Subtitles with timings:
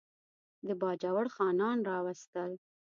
[0.65, 2.51] د باجوړ خانان راوستل.